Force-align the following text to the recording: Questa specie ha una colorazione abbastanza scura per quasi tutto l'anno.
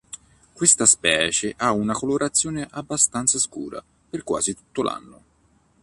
Questa 0.51 0.87
specie 0.87 1.53
ha 1.55 1.71
una 1.73 1.93
colorazione 1.93 2.67
abbastanza 2.71 3.37
scura 3.37 3.83
per 4.09 4.23
quasi 4.23 4.55
tutto 4.55 4.81
l'anno. 4.81 5.21